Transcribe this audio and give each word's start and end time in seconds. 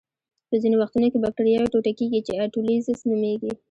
په 0.49 0.55
ځینو 0.61 0.75
وختونو 0.79 1.07
کې 1.11 1.21
بکټریاوې 1.23 1.71
ټوټه 1.73 1.91
کیږي 1.99 2.19
چې 2.27 2.39
اټولیزس 2.45 2.99
نومېږي. 3.09 3.51